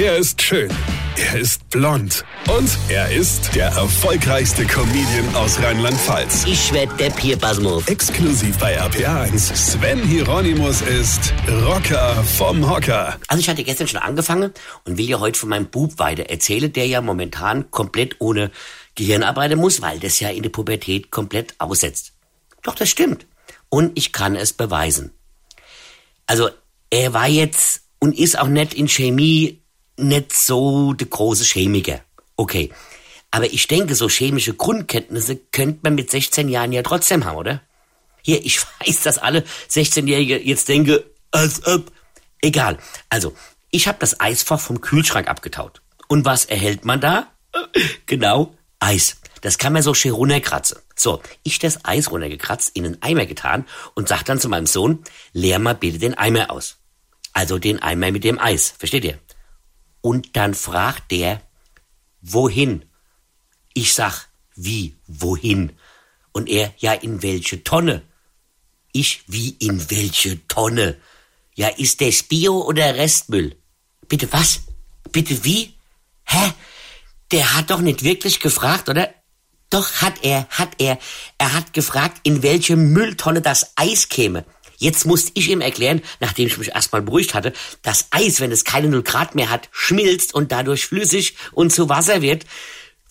[0.00, 0.70] Er ist schön.
[1.16, 2.24] Er ist blond.
[2.56, 6.44] Und er ist der erfolgreichste Comedian aus Rheinland-Pfalz.
[6.46, 7.88] Ich werd der Pierpasmus.
[7.88, 9.56] Exklusiv bei RPA1.
[9.56, 11.34] Sven Hieronymus ist
[11.66, 13.18] Rocker vom Hocker.
[13.26, 14.52] Also ich hatte gestern schon angefangen
[14.84, 18.52] und will ja heute von meinem Bub weiter erzählen, der ja momentan komplett ohne
[18.94, 22.12] Gehirn arbeiten muss, weil das ja in der Pubertät komplett aussetzt.
[22.62, 23.26] Doch, das stimmt.
[23.68, 25.10] Und ich kann es beweisen.
[26.28, 26.50] Also,
[26.88, 29.60] er war jetzt und ist auch nicht in Chemie
[29.98, 32.00] nicht so der große Chemiker.
[32.36, 32.70] Okay.
[33.30, 37.60] Aber ich denke, so chemische Grundkenntnisse könnte man mit 16 Jahren ja trotzdem haben, oder?
[38.22, 41.00] Hier, ich weiß, dass alle 16-Jährige jetzt denken,
[41.30, 41.92] als ob.
[42.40, 42.78] Egal.
[43.10, 43.34] Also,
[43.70, 45.82] ich habe das Eisfach vom Kühlschrank abgetaut.
[46.08, 47.32] Und was erhält man da?
[48.06, 49.18] Genau, Eis.
[49.40, 50.78] Das kann man so schön runterkratzen.
[50.96, 55.04] So, ich das Eis runtergekratzt, in einen Eimer getan und sag dann zu meinem Sohn,
[55.32, 56.78] leer mal bitte den Eimer aus.
[57.32, 59.18] Also den Eimer mit dem Eis, versteht ihr?
[60.00, 61.42] Und dann fragt der,
[62.20, 62.84] wohin?
[63.74, 65.72] Ich sag, wie, wohin?
[66.32, 68.02] Und er, ja, in welche Tonne?
[68.92, 70.96] Ich, wie, in welche Tonne?
[71.54, 73.56] Ja, ist das Bio oder Restmüll?
[74.08, 74.60] Bitte was?
[75.10, 75.74] Bitte wie?
[76.24, 76.52] Hä?
[77.32, 79.12] Der hat doch nicht wirklich gefragt, oder?
[79.70, 80.98] Doch hat er, hat er.
[81.36, 84.44] Er hat gefragt, in welche Mülltonne das Eis käme.
[84.78, 88.64] Jetzt musste ich ihm erklären, nachdem ich mich erstmal beruhigt hatte, dass Eis, wenn es
[88.64, 92.46] keine 0 Grad mehr hat, schmilzt und dadurch flüssig und zu Wasser wird,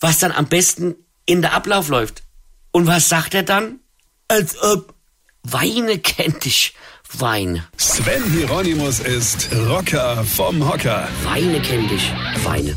[0.00, 0.96] was dann am besten
[1.26, 2.22] in der Ablauf läuft.
[2.70, 3.80] Und was sagt er dann?
[4.28, 4.94] Als ob
[5.42, 6.74] Weine kennt dich.
[7.12, 7.64] Wein.
[7.76, 11.08] Sven Hieronymus ist Rocker vom Hocker.
[11.24, 12.12] Weine kennt dich.
[12.44, 12.76] Weine.